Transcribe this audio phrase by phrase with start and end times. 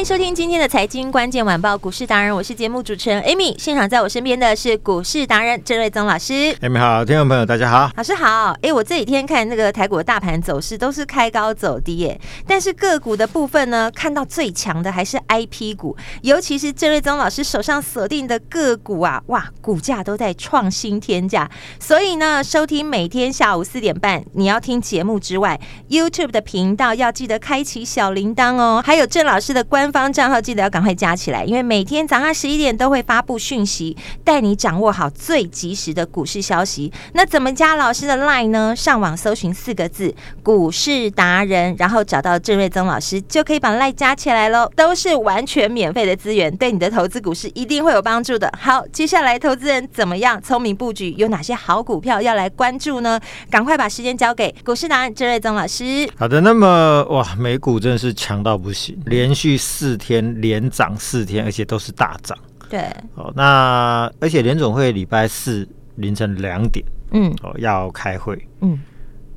[0.00, 3.54] 迎收听今天的财经关键晚报股市达人，我是节目主持人 Amy。
[3.58, 6.32] 现场在我身边的是股市达人郑瑞宗老师。
[6.62, 8.56] Amy 好，听众朋友大家好，老师好。
[8.62, 21.50] 哎，我这几天看那个台股的大盘走势都是开高走低耶，但是个股的部分呢，看到最强的还是 IP 股，尤其是郑瑞宗老师手上锁定的个股啊，哇，股价都在创新天价。
[21.78, 25.60] 所以呢，收听每天下午四点半，你要听节目之外
[25.90, 29.89] ，YouTube 的频道要记得开启小铃铛哦，还有郑老师的关。
[29.90, 36.92] 方账号记得要赶快加起来，因为每天早上十一点都会发布讯息，带你掌握好最及时的股市消息。
[37.14, 38.74] 那怎么加老师的 line 呢？
[38.76, 44.70] 上网搜寻四个字“股市达人”，然后找到郑瑞宗老师，就可以把 line 加起来喽。
[44.76, 48.52] 都是完全免费的资源，对你的投资股市一定会有帮助的。
[48.58, 51.12] 好，接下来投资人怎么样聪明布局？
[51.18, 53.20] 有哪些好股票要来关注呢？
[53.50, 56.08] 赶快把时间交给股市达人郑瑞宗老师。
[56.16, 59.58] 好的，那么哇，美股真的是强到不行，连续。
[59.96, 62.36] 天连涨四天，而且都是大涨。
[62.68, 62.82] 对，
[63.14, 68.78] 哦，那而且联总会礼拜四凌晨两点，嗯，哦，要开会，嗯，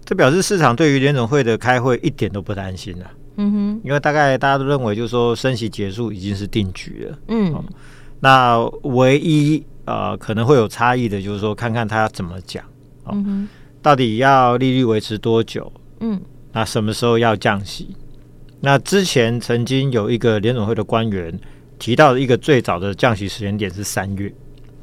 [0.05, 7.65] 这表示市场对于联总会的开会一点都不担心了，嗯哼，因为大概大家都认为，就是说升息结束已经是定局了，嗯，哦，
[8.19, 12.63] 那唯一呃可能会有差异的，就是说看看他要怎么讲，
[13.05, 13.47] 哦，嗯哼，
[13.81, 17.95] 到底要利率维持多久，嗯，那什么时候要降息？
[18.65, 21.37] 那之前曾经有一个联总会的官员
[21.77, 24.33] 提到的一个最早的降息时间点是三月，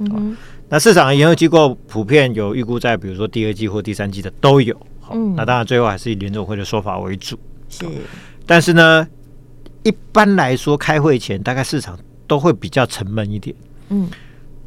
[0.00, 0.36] 嗯哼，
[0.68, 4.78] 那市场的研究机构普遍有预估在比如说第二季或第三季的都有，
[5.10, 7.38] 嗯，那当然最后还是以联总会的说法为主，
[7.70, 7.86] 是，
[8.44, 9.08] 但是呢，
[9.82, 13.56] 一般来说开会前大概市场都会比较沉闷一点，
[13.88, 14.06] 嗯。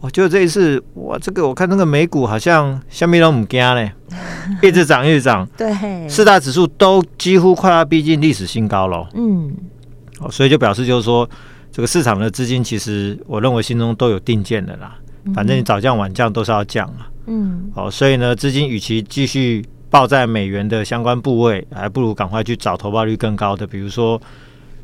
[0.04, 3.90] 我觉得这一次，哇，这个我看那个美股好像下面都唔惊嘞，
[4.62, 9.08] 一直涨一直涨，对，四大指数都几乎快要逼近历史新高了。
[9.14, 9.56] 嗯，
[10.20, 11.28] 哦，所以就表示就是说，
[11.72, 14.98] 这个市场的资金其实我认为心中都有定见的啦，
[15.34, 17.08] 反正你早降晚降都是要降啊。
[17.28, 24.22] 嗯，哦，所以呢，资金与其继续抱在美元的相关部位，还不如赶快去找投报率更高的，比如说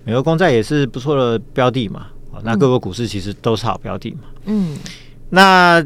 [0.06, 2.08] 美国公债也是不错的标的嘛。
[2.32, 4.20] 哦，那各个股市其实都是好标的嘛。
[4.46, 4.78] 嗯。
[5.30, 5.84] 那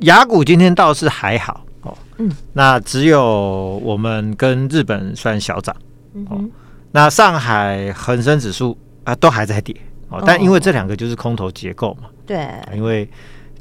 [0.00, 5.74] 雅股今天倒是还好哦，嗯，那只有我们跟日本算小涨，
[6.28, 6.38] 哦，
[6.92, 9.74] 那上海恒生指数啊都还在跌
[10.08, 13.08] 哦，但因为这两个就是空头结构嘛，对，因为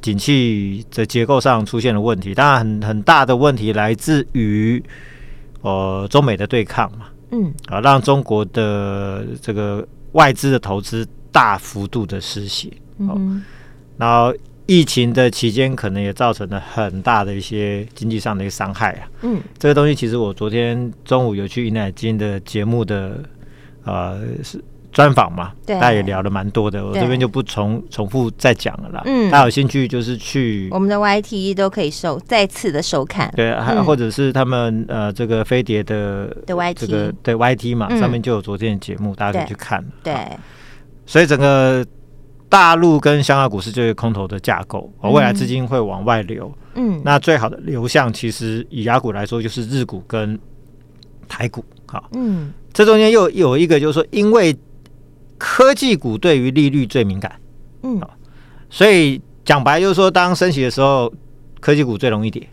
[0.01, 4.83] 景气的结构上出现了问题，当然很很大的问题来自于
[5.61, 13.19] 呃中美的对抗嘛，嗯，啊让中国的这个外资的投资大幅度的失血，哦，
[13.97, 14.33] 然后。
[14.67, 19.07] 疫情的期间，可能也造成了很大的一些经济上的一个伤害啊。
[19.21, 23.23] 嗯，这个东西其实我昨天中午有去尹乃金的节目的
[23.83, 24.59] 呃是
[24.91, 29.03] 专访嘛，对，大家也聊了蛮多的，我这边就不重重复再讲了啦。
[29.05, 39.83] 嗯，大家有兴趣就是去我们的 YT 都可以收再次的收看，对，还、嗯、或者是他们呃这个飞碟的的 YT 这个对 YT 嘛、嗯，上面就有昨天的节目，大家可以去看。
[40.01, 40.37] 对，对
[41.05, 41.85] 所以整个。
[42.47, 46.51] 大陆跟香港股市就是空头的架构，而未来资金会往外流。
[46.75, 50.39] 嗯，那最好的流向其实以雅股来说，就是日股跟
[51.27, 51.63] 台股。
[51.87, 54.55] 好，嗯，这中间又有一个，就是说，因为
[55.37, 57.39] 科技股对于利率最敏感，
[57.83, 58.01] 嗯，
[58.69, 61.11] 所以讲白就是说，当升息的时候，
[61.59, 62.43] 科技股最容易跌；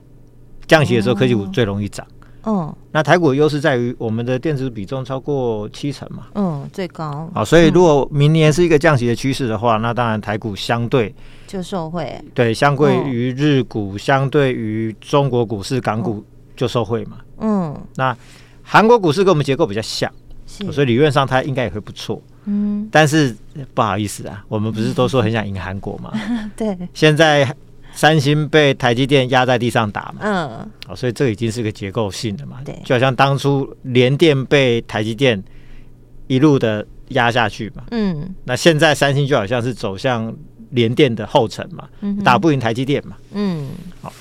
[0.67, 2.07] 降息的时候，科技股最容易涨。
[2.45, 7.31] 嗯，那台股的优势在于我们的电子比重超过七成嘛，嗯，最高。
[7.35, 11.15] 好，所以如果明年是一个降息的趋势的话，那当然台股相对
[11.47, 12.21] 就受惠。
[12.35, 16.25] 对，相对于日股，相对于中国股市、港股
[16.57, 17.19] 就受惠嘛。
[17.39, 18.17] 嗯，那
[18.63, 20.11] 韩国股市跟我们结构比较像，
[20.47, 22.21] 所以理论上它应该也会不错。
[22.47, 23.37] 嗯，但是
[23.73, 26.13] 不好意思啊，我们不是都说很想赢韩国吗？
[26.57, 27.55] 对，现在。
[27.95, 35.43] 三星被台积电压在地上打嘛，嗯，哦，所以这已经是个结构性的嘛，对，就好像当初联电被台积电
[36.27, 40.35] 一路的压下去嘛，嗯，那现在三星就好像是走向
[40.71, 41.87] 联电的后尘嘛，
[42.25, 43.17] 打不赢台积电嘛。
[43.33, 43.69] 嗯，
[44.01, 44.13] 好，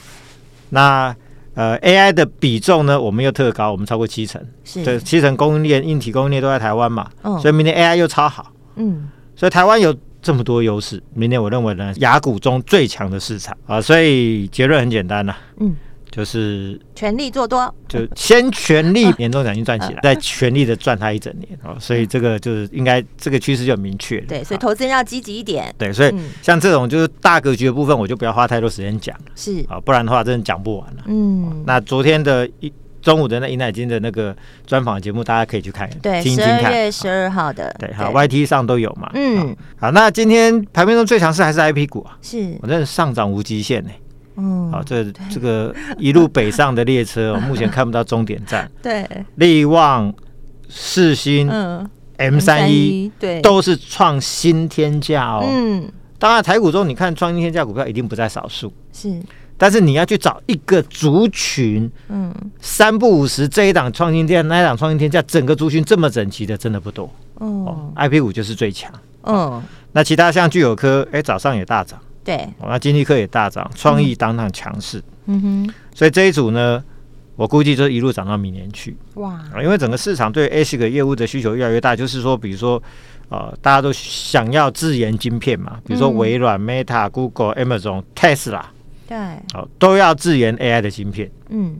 [0.70, 1.16] 那
[1.54, 7.10] 呃 AI 的比重呢，我们又特高，我们超过七成，是，对，七成供应链、硬体供应链都在台湾嘛，
[7.42, 8.52] 所以明天 AI 又超好。
[8.76, 15.76] 嗯，所以台湾有这么多优势，明年我认为呢，雅股中最强的市场啊，所以结论很简单呐，嗯。
[16.12, 21.74] 就是全力做多，就先全力 年终奖金赚起来，再全力的赚它一整年啊。
[21.80, 24.20] 所以这个就是应该这个趋势就很明确。
[24.20, 25.74] 对，所以投资人要积极一点。
[25.78, 29.18] 对，所以像这种就是大格局的部分，我就不要花太多时间讲。
[29.38, 31.04] 是啊，不然的话真的讲不完了。
[31.06, 32.70] 嗯，那昨天的一
[33.02, 35.90] 中午的那尹乃金的那个专访节目，大家可以去看。
[36.02, 37.76] 对，十二月十二号的。
[37.80, 39.10] 对，好，YT 上都有嘛。
[39.16, 42.18] 嗯，好，那今天盘面中最强势还是 IP 股啊？
[42.22, 43.90] 是，我真的上涨无极限呢。
[44.38, 48.70] 嗯，好，这这个一路北上的列车， 目前看不到终点站。
[48.82, 49.06] 对，
[49.36, 50.14] 力旺、
[50.70, 51.88] 世新、嗯
[52.18, 55.46] ，M 三一，对，都是创新天价哦。
[55.46, 58.72] 嗯，当然台股中，你看创新天价股票一定不在少数。
[58.94, 59.22] 是，
[59.62, 67.08] 但是你要去找一个族群，嗯，三不五时这一档创新天，那一档创新天价，整个族群这么整齐的，真的不多。
[67.36, 68.92] 哦，IP 五就是最强。
[69.22, 69.62] 嗯，
[69.92, 72.00] 那其他像聚友科，哎，早上也大涨。
[72.24, 76.84] 对，那金立科也大涨，创意当当强势，嗯哼，所以这一组呢，
[77.36, 82.82] 我估计就一路涨到明年去，哇，因为整个市场对 ASIC 业务的需求越来越大，就是说，比如说，
[83.30, 88.64] 呃，大家都想要自研晶片嘛，比如说微软、嗯、Meta、Google、Amazon、Tesla，
[89.12, 91.78] 对，哦，都要自研 AI 的芯片，嗯，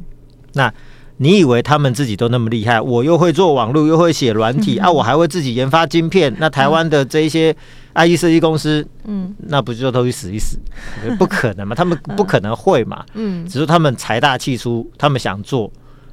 [0.54, 0.74] 那
[1.18, 2.82] 你以为他们自己都那么厉害？
[2.82, 7.56] 我又会做网络，又会写软体、嗯、啊，我还会自己研发晶片，那台湾的这一些。
[7.94, 10.58] IE 设计公司，嗯，那不就都去死一死？
[11.20, 15.70] 不可能嘛，他们不可能会嘛，嗯，只是他们财大气粗，他们想做，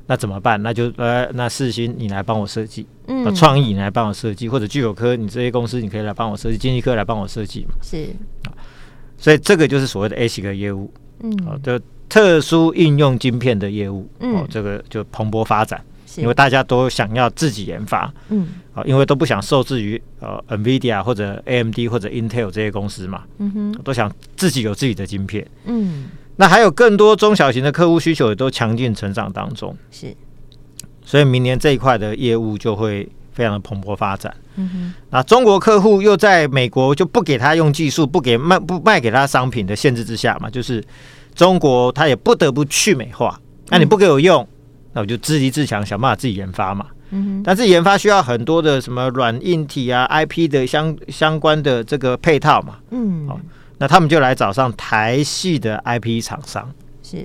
[0.09, 0.61] 那怎么办？
[0.61, 8.09] 那就呃，那四星你来帮我设计，嗯，创意你来帮我设计，或者聚友科你这些公司你可以来帮我设计，经济科来帮我设计嘛，是，
[9.17, 15.83] 所以这个就是所谓的 ASIC 业务，嗯，好的特殊应用晶片的业务，哦，这个就蓬勃发展。
[16.17, 30.13] 因为大家都想要自己研发，嗯，啊，因为都不想受制于呃 NVIDIA 或者 AMD 或者 Intel 这些公司嘛，嗯哼，都想自己有自己的晶片，嗯，那还有更多中小型的客户需求也都强劲成长当中，是，
[31.05, 40.85] 所以明年这一块的业务就会非常的蓬勃发展，嗯哼，那中国客户又在美国就不给他用技术，不给卖不卖给他商品的限制之下嘛，就是
[41.35, 44.43] 中国他也不得不去美化，那你不给我用。
[44.43, 44.49] 嗯
[44.95, 46.87] 那我就自立自强，想办法自己研发嘛。
[47.11, 47.43] 嗯哼。
[47.45, 52.79] 但是研发需要很多的什么软硬体啊、IP 的相相关的这个配套嘛。
[52.91, 53.29] 嗯。
[53.29, 53.39] 哦，
[53.77, 57.25] 那他们就来找上台系的 IP 厂商，是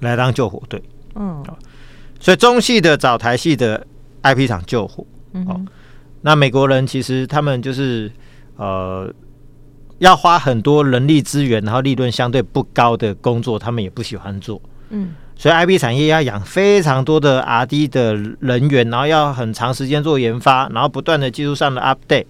[0.00, 0.82] 来当救火队。
[1.14, 1.42] 嗯。
[2.18, 3.86] 所以中系的找台系的
[4.24, 5.06] IP 厂救火。
[5.32, 5.46] 嗯。
[5.48, 5.60] 哦，
[6.22, 8.10] 那美国人其实他们就是
[8.56, 9.12] 呃，
[9.98, 14.60] 要花很多人力资源，然后利润相对不高的工作，他们也不喜欢做。
[14.90, 15.14] 嗯。
[15.36, 22.26] 所以，IP 产业要养非常多的 R&D 的人员，然后要很长时间做研发，然后不断的技术上的 update，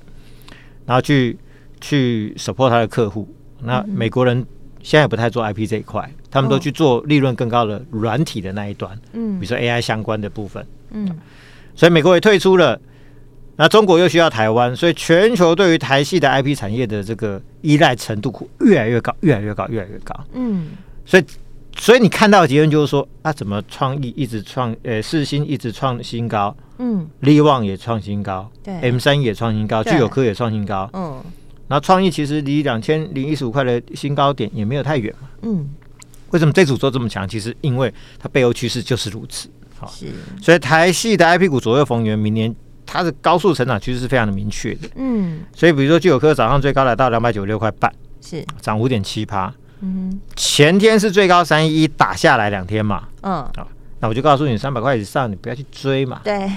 [0.84, 1.38] 然后去
[1.80, 3.26] 去 support 他的客户。
[3.62, 4.44] 那美国人
[4.82, 11.18] 现在也不太做 IP 这一块，他们都去做利润更高的软体的那一端，嗯，比如说 AI 相关的部分，嗯。
[11.74, 12.78] 所以美国也退出了，
[13.58, 20.68] 那中国又需要台湾，所以全球对于台系的 IP 产业的这个依赖程度越来越高，越来越高，越来越高，嗯。
[21.04, 21.24] 所以。
[21.80, 31.22] 所以你看到的结论就是说，啊，怎么创意一直创，呃，四新一直创新高，嗯，力旺也创新高，对，M 三也创新高，聚友科也创新高，嗯，
[31.68, 35.68] 然后创意其实离两千零一十五块的新高点也没有太远嘛，嗯，
[36.30, 37.28] 为什么这组做这么强？
[37.28, 39.48] 其实因为它背后趋势就是如此，
[39.78, 40.06] 好，是，
[40.42, 42.52] 所以台系的 IP 股左右逢源，明年
[42.90, 47.92] 它的高速成长趋势是非常的明确的，嗯，所以比如说聚友科早上最高来到两百九十六块半，
[48.22, 49.52] 是涨五点七趴。
[49.80, 53.66] 嗯，前天是最高三一一打下来两天嘛，嗯，啊，
[54.00, 56.22] 那我就告诉你，三百块以上你不要去追嘛。
[56.24, 56.50] 对，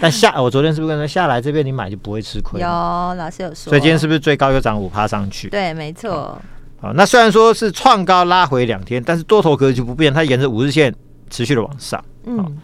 [0.00, 2.60] 但下 我昨天是不是跟你说下来这边你买就不会吃亏？
[2.60, 5.50] 有老师有说，所以今天是不是最高又涨五趴上去？
[5.50, 6.40] 对，没错。
[6.80, 10.92] 好，那虽然说是创高拉回两天，但是多头格局不变，它沿着五日线
[11.28, 12.02] 持续的往上。
[12.24, 12.58] 嗯，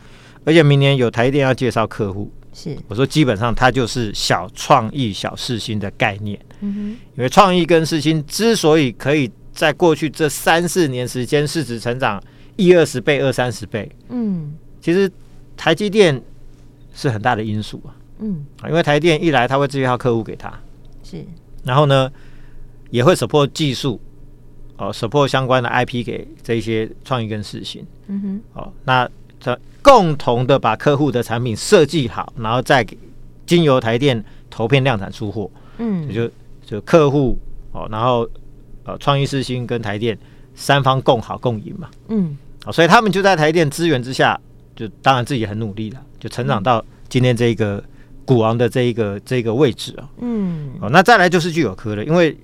[0.44, 6.40] 而且明年有台电要介绍客户，是我说基本上它就是小创意小世芯的概念。
[6.60, 6.80] 嗯哼，
[7.16, 9.30] 因为创意跟世芯之所以可以。
[9.56, 12.22] 在过去这三四年时间，市值成长
[12.56, 13.90] 一二十倍、二三十倍。
[14.10, 15.10] 嗯，其实
[15.56, 16.22] 台积电
[16.92, 17.96] 是很大的因素啊。
[18.18, 20.52] 嗯，因为台电一来，他会自己号客户给他，
[21.02, 21.24] 是。
[21.64, 22.12] 然后呢，
[22.90, 23.98] 也会 support 技术，
[24.76, 27.82] 哦，support 相关的 IP 给这些创意跟事新。
[28.08, 28.40] 嗯哼。
[28.60, 29.08] 哦，那
[29.40, 32.98] 这共同的把客户的产品设计好，然后再给
[33.46, 35.48] 经由台电投片量产出货。
[35.78, 36.28] 嗯，就
[36.66, 37.38] 就客户。
[37.70, 38.26] 哦，然后
[38.84, 40.18] 呃，创意世芯跟台电
[40.54, 44.40] 三方共好共赢嘛，嗯，哦，所以他们就在台电资源之下，
[44.74, 47.84] 就当然自己很努力了，就成长到今天这个
[48.24, 52.34] 股王的这一个这一个位置啊，嗯，哦，那再来就是聚友科了，因为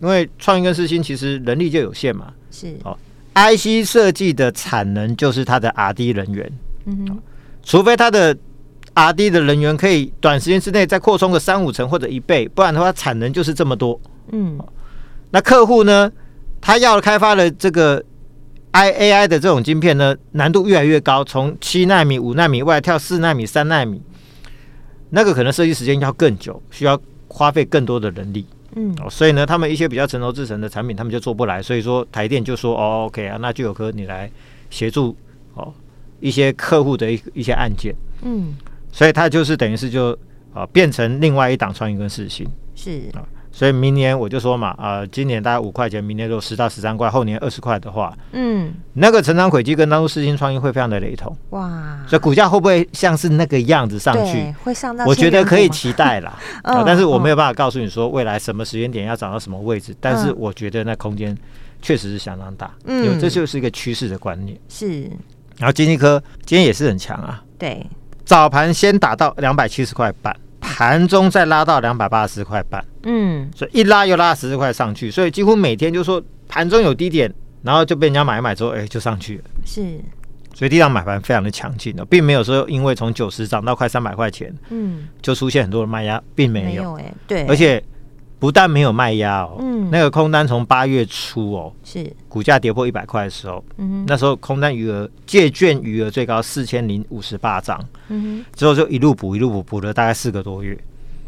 [0.00, 2.76] 因为创意跟世芯其实人力就有限嘛，是。
[2.84, 2.96] 哦
[3.34, 6.52] ，IC 设计的产能就是它的 R&D 人员，
[6.86, 7.18] 嗯哼，
[7.62, 8.36] 除非它的。
[8.98, 14.00] R&D 的人员可以短时间之内再扩充个三五成或者一倍，不然的话产能就是这么多。
[14.32, 14.58] 嗯，
[15.32, 16.10] 那客户呢，
[16.62, 18.02] 他要开发的这个
[18.70, 24.00] I A I 的这种晶片呢，难度越来越高，从七纳米、五纳米外跳四纳米、三纳米，
[25.10, 28.46] 那个可能设计时间要更久，需要花费更多的人力。
[28.76, 31.62] 嗯，所以呢，他们一些比较成熟制成的产品，他们就做不来。
[31.62, 34.30] 所以说台电就说：“哦，OK 啊，那就有科你来
[34.70, 35.14] 协助
[35.52, 35.70] 哦
[36.20, 38.54] 一些客户的一一些案件。”嗯。
[38.90, 40.12] 所以它就是等于是就
[40.54, 43.02] 啊、呃、变成另外一档创意跟四星是。
[43.12, 43.20] 啊，
[43.52, 51.36] 所以明年我就说嘛啊、呃，今年大概五块钱，明年如果十到十三块，后年二十块的话，嗯，那个成长轨迹跟当初四星创意会非常的雷同。
[51.50, 54.50] 哇，所以股价会不会像是那个样子上去？
[54.64, 61.36] 会上到我觉得可以期待啦，哦、 但是我没有办法告诉你说未来什么时间点要涨到什么位置，但是我觉得那空间
[61.82, 64.58] 确实是相当大，嗯，因为这就是一个趋势的观念。
[64.70, 65.10] 是。
[65.58, 67.84] 然后金济科今天也是很强啊，对。
[68.24, 77.32] 早盘先打到两百七十块半，盘中再拉到两百八十块半，嗯，所以一拉又拉十块上去，所以几乎每天就说盘中有低点，
[77.62, 79.44] 然后就被人家买一买之后，哎，就上去了。
[79.64, 80.00] 是，
[80.54, 87.82] 所以地上买盘非常的强劲的，并没有说因为从九十涨到快三百块钱，嗯，就出现很多的卖压，并没有，哎，对，而且。
[88.38, 92.12] 不但没有卖压哦，嗯，那个空单从八月初哦，是。
[92.28, 100.78] 股价跌破一百块的时候，嗯，那时候空单余额借券余额最高四千零五十八张，嗯哼，之后就一路补一路补补了大概四个多月，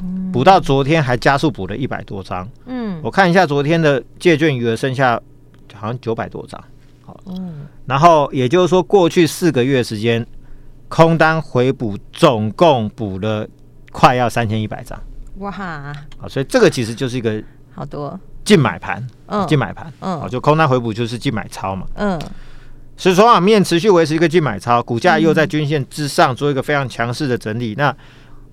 [0.02, 5.18] 嗯，补到昨天还加速补了一百多张，嗯，我看一下昨天的借券余额剩下
[5.72, 6.62] 好像九百多张，
[7.00, 10.26] 好，嗯，然后也就是说过去四个月时间
[10.88, 13.48] 空单回补总共补了
[13.92, 15.00] 快要三千一百张。
[15.38, 15.50] 哇。
[15.50, 15.92] 哈！
[16.18, 17.42] 好，所以这个其实就是一个
[17.74, 18.18] 好多。
[18.44, 22.18] 净买盘，嗯，净买盘，嗯，好，就空单回补就是净买超嘛，嗯，
[22.96, 27.74] 所以说啊，面持续维持一个净买超，股价又在均线之上做一个非常强势的整理。
[27.76, 27.94] 那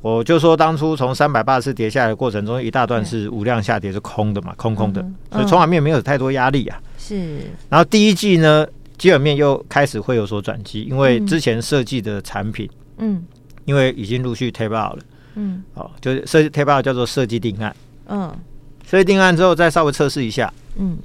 [0.02, 5.02] 我就说，当初从三百八十跌下来的过程中，一大段是无量下跌是空的嘛，空空的，
[5.32, 6.78] 所以筹码面没有太多压力啊。
[6.98, 7.40] 是，
[7.70, 13.24] 然后第一季呢，基本面又开始会有所转机，因为之前设计的产品，嗯，
[13.64, 15.00] 因为已经陆续 tape out 了。
[15.36, 17.76] 嗯，好，就是设计 tape out 叫做设计定案，
[18.08, 18.34] 嗯，
[18.90, 20.98] 设计定案之后再稍微测试一下，嗯，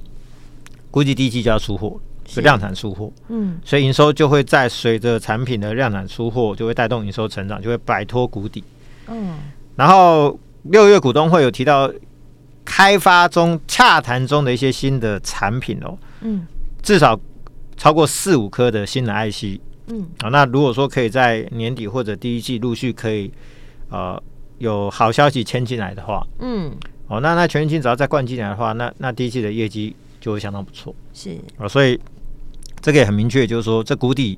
[0.89, 2.39] 估计第一季就要出货，是。
[2.39, 8.63] 量产出货，嗯，所以营收就会在随着产品的量产出货，就会带动营收成长，就会摆脱谷底，
[9.07, 9.37] 嗯，
[9.75, 11.91] 然后六月股东会有提到
[12.63, 16.47] 开发中、洽谈中的一些新的产品哦，嗯，
[16.81, 17.19] 至少
[17.75, 23.29] 超过四五颗的新的 IC，嗯，好，那如果说可以在年底或者第一季陆续可以。
[23.91, 24.21] 呃，
[24.57, 26.71] 有好消息签进来的话，嗯，
[27.07, 31.31] 哦，那那全新只要再灌进来的话，那那第一季的业绩就会相当不错，是。
[31.57, 31.99] 啊、哦，所以
[32.79, 34.37] 这个也很明确，就是说这谷底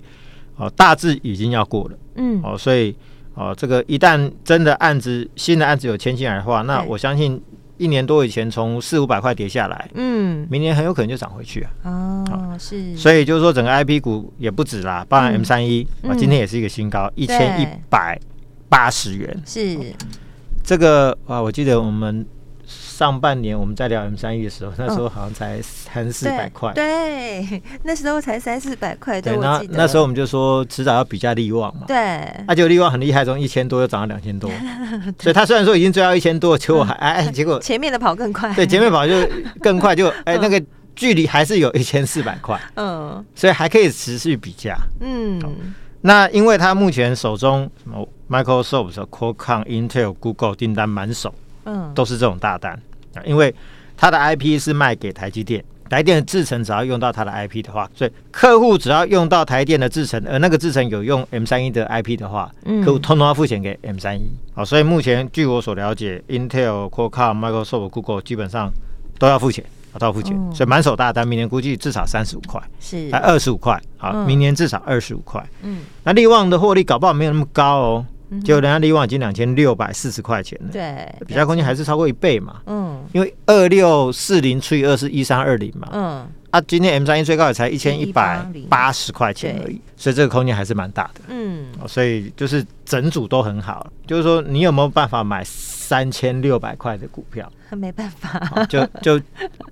[0.56, 2.96] 哦大致已经要过了，嗯，哦，所以
[3.36, 7.40] 哦这个一旦真的案子新的案子有签进来的话，那我相信
[7.78, 18.20] 一年多以前从四五百块跌下来，嗯，明年很有可能就涨回去啊，哦，哦是，所以就是说整个 IP 股也不止啦，包含 M 三一啊，今天也是一个新高一千一百。
[18.74, 19.44] 八十元。
[19.46, 19.78] 是。
[20.64, 22.26] 这个啊，我记得我们
[22.66, 29.22] 上半年我们在聊 M 三 E 的时候，那时候好像才三四百块，对，那时候才三四百块。
[29.22, 31.84] 对，那那时候我们就说迟早要比价力旺嘛。
[31.86, 34.50] 对，那就力旺很厉害，从一千多又涨到两千多，
[35.20, 39.14] 所以他虽然说已经追到一千多，结果还 哎，结果前面的跑更快，对，前面跑就
[39.60, 40.64] 更快， 就哎那个
[40.96, 45.42] 距离还是有一千四百块，嗯，所以还可以持续比价，嗯。
[46.06, 51.34] 那因为他目前手中什么 Microsoft、Qualcomm、Intel、Google 订单满手，
[51.64, 52.74] 嗯，都是这种大单
[53.16, 53.24] 啊。
[53.24, 53.56] 因为
[53.96, 64.24] 他的 IP 是卖给台积电，台电的制程只要用到他的 IP 的话，所以客户只要用到台电的制程，而那个制程有用 M 三一的 IP 的话，嗯客户通通要付钱给 M 三一。
[64.54, 68.70] 好，所以目前据我所了解，Intel、Qualcomm、Microsoft、Google 基本上
[69.18, 69.64] 都要付钱。
[70.00, 75.44] 到付钱，所以满手大单，明年估计至少三十五块，是，还二十五块，好，明年至少二十五块。
[75.62, 78.06] 嗯，那利旺的获利搞不好没有那么高哦，
[78.44, 82.62] 就人家利旺已经两千六百四十块钱了，对，比较空间还是超过一倍嘛。
[82.66, 85.88] 嗯，因为二六四零除以二是一三二零嘛。
[85.92, 91.22] 嗯，啊，今天 M 三一最高也才一千一百八十块钱而已，所以这个空间还是蛮大的。
[91.28, 95.44] 嗯，所以就是整组都很好，就是说你有没有办法买？
[95.94, 99.20] 三千六百块的股票，没办法，就就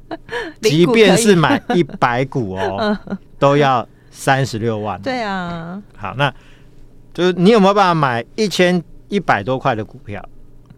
[0.62, 2.96] 即便是买一百股哦，
[3.40, 5.02] 都要三十六万。
[5.02, 6.32] 对啊，好，那
[7.12, 10.24] 就是你有没有办法买一千一百多块的股票？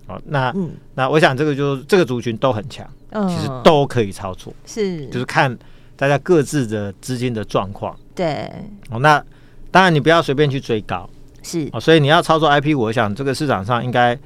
[0.07, 5.05] 哦，那、嗯、那我想这个就是这个族群都很强，嗯、其实都可以操作，是。
[5.07, 5.53] 就是看
[5.97, 7.93] 大家各自的资金的状况。
[8.15, 8.49] 对，
[8.91, 9.21] 哦，那
[9.71, 11.09] 当然你不要随便去追高，
[11.41, 11.67] 是。
[11.73, 14.17] 哦，所以你要操作 IP 股，我想这个市场上应该。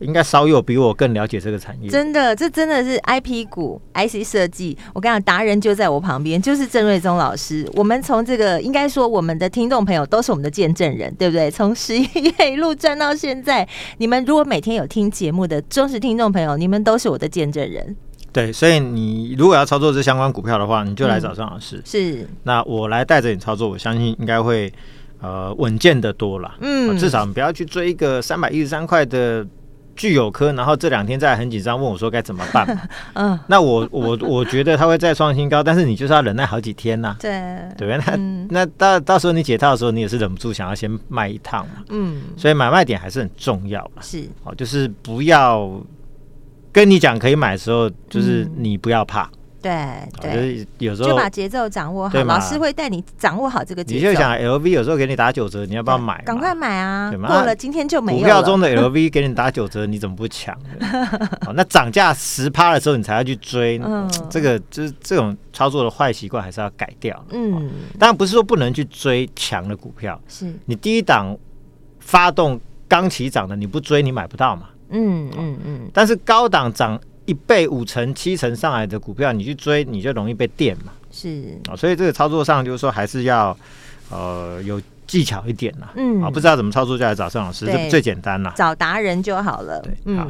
[0.00, 1.88] 应该稍有比我更了解这个产业。
[1.88, 4.76] 真的，这真的是 IP 股、IC 设计。
[4.92, 7.68] 我跟你讲，达人就在我旁边，就是郑瑞宗老师。
[7.74, 11.50] 我们从这个，应该说我们的听众朋友都是我们的见证人，对不对？
[11.50, 12.02] 从十一
[12.38, 17.96] 月一路赚到现在，你们如果每天有听节目的忠实听众朋友，你们都是我的见证人。
[18.32, 21.76] 对，所以你如果要操作这相关股票的话，你就来找郑老师。
[21.78, 24.72] 嗯、是，那我来带着你操作，我相信应该会
[25.20, 26.54] 呃稳健的多了。
[26.60, 29.44] 嗯，至少你不要去追一个三百一十三块的。
[29.98, 32.88] 具有科，然后这两天在很紧张问我说该怎么办？
[33.14, 37.16] 嗯，那我我我觉得他会再创新高，但是你就是要忍耐好几天呐、啊。
[37.20, 37.30] 对
[37.76, 41.82] 对，那、嗯、那到到时候你解套的时候，你也是忍不住想要先卖一趟嘛。
[41.88, 43.90] 嗯，所以买卖点还是很重要。
[44.00, 45.68] 是，哦，就是不要
[46.72, 49.24] 跟你讲可以买的时候，就是你不要怕。
[49.24, 49.72] 嗯对
[50.20, 53.98] 对，就是有时候就把节奏掌握好，老师会带你掌握好这个节奏。
[53.98, 56.22] 你就想 LV 有时候给你打九折，你要不要买？
[56.22, 57.12] 赶快买啊！
[57.26, 58.22] 过了今天就没有了。
[58.22, 60.56] 股票中的 LV 给你打九折，你怎么不抢？
[61.54, 63.80] 那涨价十趴的时候你才要去追，
[64.30, 67.24] 这个就是这种操作的坏习惯还是要改掉。
[67.30, 71.36] 嗯，当然不是说不能去追强的股票，是你第一档
[71.98, 74.68] 发动刚起涨的你不追你买不到嘛。
[74.90, 76.98] 嗯嗯嗯，但是高档涨。
[77.28, 80.92] 一倍、五成、七成上来的股票，你去追，你就容易被电嘛。
[81.10, 83.54] 是啊，所以这个操作上就是说，还是要
[84.08, 85.92] 呃有技巧一点啦。
[85.94, 88.54] 嗯啊，不知道怎么操作，就来找郑老师，这最简单啦。
[88.56, 89.78] 找达人就好了。
[89.82, 90.16] 对，嗯。
[90.16, 90.26] 好，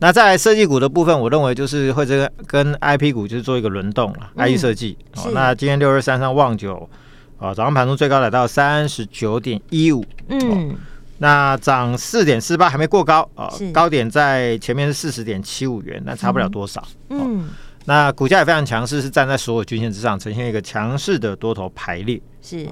[0.00, 4.30] 那在设计股的部分，我认为就是会这个跟 IP 股就是做一个轮动了。
[4.34, 4.98] ，I E 设计。
[5.18, 6.90] 哦，那今天六二三三望九
[7.38, 10.04] 啊，早上盘中最高来到三十九点一五。
[10.28, 10.74] 嗯。
[11.18, 16.82] 那涨四点四八还没过高啊，呃、高点在前面是四十点七五元，那差不了多少。
[17.10, 17.44] 嗯，哦、
[17.84, 22.20] 那股价也非常强势，是站在所有均线之上，呈现一个强势的多头排列。
[22.40, 22.66] 是，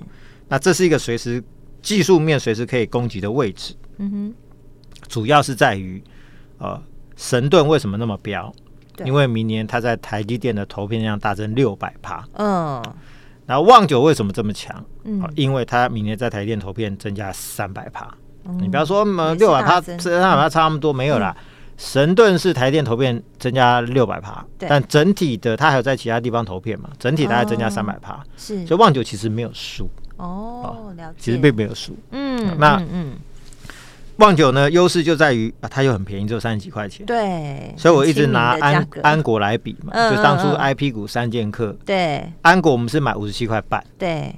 [0.49, 1.43] 那这是一个随时
[1.81, 3.75] 技术面随时可以攻击的位置。
[3.99, 4.35] 嗯哼，
[5.09, 6.03] 主要是在于
[6.59, 6.83] 呃
[7.17, 8.53] 神盾为什么那么飙？
[9.05, 12.23] 因为明年它在台积电的投片量大增六百趴。
[12.35, 12.83] 嗯，
[13.47, 14.85] 然后旺九为什么这么强？
[15.05, 18.13] 嗯、哦，因为它明年在台积电投片增加三百趴。
[18.61, 21.37] 你不要说么六百趴，三百趴差那么多没有啦。
[21.77, 29.89] 神盾是台电投片增加六百趴，但整体的它还有在其他地方投片嘛，整体大概增加三百趴，是，所以旺九其实没有输。
[30.19, 33.13] 哦，了解，其实并没有输，嗯，那嗯，
[34.17, 44.35] 旺九呢优势就在于啊，它又很便宜，只有三十几块钱，对，所以我一直拿安安国来比嘛，就当初 IP 股三剑客，对，安国我们是买五十七块半，对，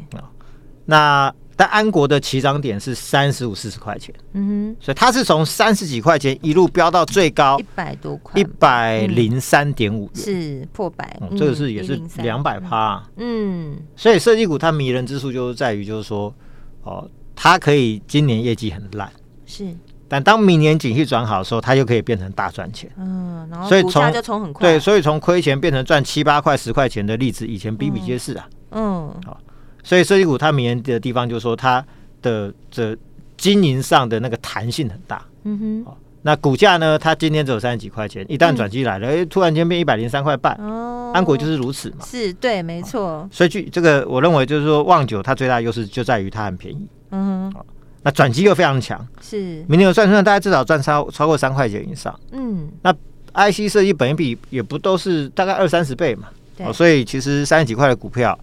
[0.85, 1.35] 那。
[1.63, 16.35] 但安国的起涨点是三十五四十块钱，嗯哼，所以它是从三十几块钱一路飙到最高一百多块，一百零三点五元，是破百，这个是也是两百趴，嗯，所以设计股它迷人之处就是在于，就是说，
[16.83, 19.09] 哦，它可以今年业绩很烂，
[19.47, 19.73] 是，
[20.09, 29.39] 但当明年景气转好的时候，它就可以变成大赚钱，嗯，然后所以从就从很快，对，所以从亏钱变成赚七八块十块钱的例子，以前比比皆是啊，嗯，好。
[29.83, 31.85] 所以设计股它迷人的地方就是说它
[32.21, 32.97] 的这
[33.37, 43.29] 经营上的那个弹性很大，嗯哼，哦，那股价呢，它今天只有三十几块钱，一旦转机来了，哎、嗯，突然间变一百零三块半，哦，安国就是如此嘛，是对，没错，哦。
[43.33, 47.67] 所以据这个，我认为就是说，旺九它最大的优势就在于它很便宜，嗯哼，哦，
[48.05, 52.93] 那转机又非常强，是，明年有算算，大概至少赚超超过三块钱以上，嗯，那
[53.35, 58.39] IC 设计本一比也不都是大概二三十倍嘛，对，哦，所以其实三十几块的股票。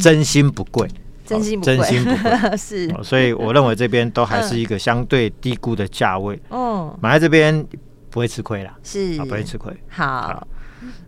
[0.00, 0.88] 真心不贵，
[1.24, 6.40] 真心不贵，真心不贵 是，所以我认为这边都还是一个相对低估的价位。
[6.48, 7.64] 哦，买在这边
[8.10, 9.72] 不会吃亏啦，是不会吃亏。
[9.88, 10.46] 好，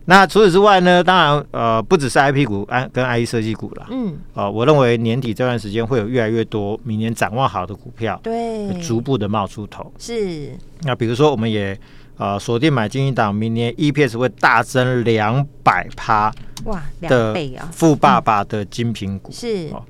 [0.05, 1.03] 那除此之外呢？
[1.03, 3.87] 当然，呃，不只是 IP 股，安跟 IE 设计股啦。
[3.91, 9.91] 嗯，呃，我认为年底这段时间会有越来越多明年展望好的股票，对，逐步的冒出头。
[9.99, 11.79] 是，那比如说，我们也。
[12.17, 16.33] 呃，锁定买金一档，明年 EPS 会大增两百趴
[16.65, 17.69] 哇，两倍啊！
[17.71, 19.83] 富爸爸的精品股是哦，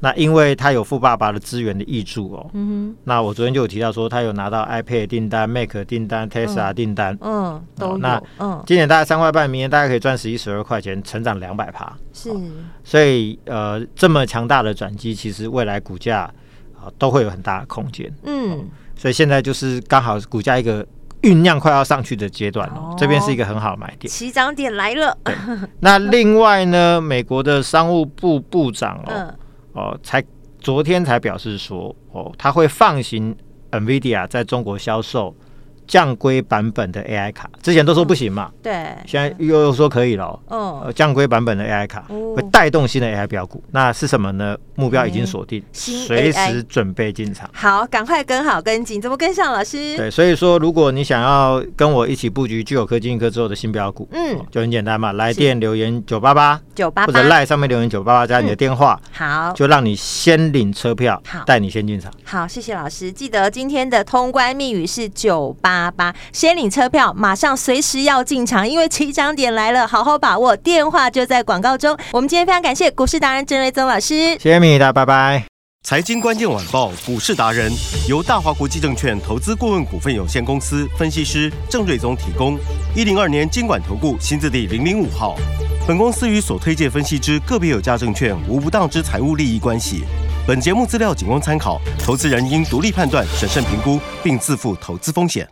[0.00, 7.98] 那因为他有富爸爸的资源的挹注哦，嗯哼，那我昨天就有提到说，他有拿到 iPad 订单、Mac 订单、Tesla 订单，嗯，都有。
[7.98, 12.30] 那嗯，今年大概三块半，明年大概可以赚十一、十二块钱，成长两百趴是，
[12.82, 16.22] 所以呃，这么强大的转机，其实未来股价
[16.78, 18.66] 啊都会有很大的空间，嗯，
[18.96, 20.86] 所以现在就是刚好股价一个。
[21.24, 24.10] 酝酿快要上去的阶段哦，这边是一个很好的买点。
[24.10, 25.16] 起涨点来了。
[25.80, 29.38] 那另外呢，美国的商务部部长哦、嗯、
[29.72, 30.22] 哦，才
[30.60, 33.34] 昨天才表示说哦，他会放行
[33.70, 35.34] NVIDIA 在中国销售。
[35.86, 40.38] 降规版本的 AI 卡，之前都说不行嘛，对，现在又说可以了。
[40.48, 44.56] 哦，降规版本的 AI 卡会带动新的 AI 标股，那是什么呢？
[44.76, 47.48] 目标已经锁定，随时准备进场。
[47.52, 49.96] 好，赶快跟好跟紧，怎么跟上老师？
[49.96, 62.12] 对，所以说如果你想要跟我一起布局具有科技、金科之后的新标股，嗯，就很简单嘛，来电留言九八八九八八，或者赖上面留言九八八加你的电话，好，就让你先领车票，好，带你先进场。
[62.24, 65.73] 好，谢谢老师，记得今天的通关密语是九八。
[65.74, 70.56] 八八，先领车票，马上随时要进场，因为起涨点来了，好好把握。
[70.56, 71.96] 电话就在广告中。
[72.12, 75.44] 我们今天非常感谢股市达人郑瑞宗老师，谢谢米达，拜拜。
[75.82, 77.70] 财经关键晚报股市达人
[78.08, 81.52] 由大华国际证券投资顾问股份有限公司分析师。
[81.68, 82.56] 郑瑞宗提供。
[82.94, 85.36] 一零二年经管投顾新字第零零五号。
[85.86, 90.04] 本公司与所推介分析之个别有价证券无不当之财务利益关系。
[90.46, 95.46] 本节目资料仅供参考，投资人应独立判断、审慎评估，并自负投资风险。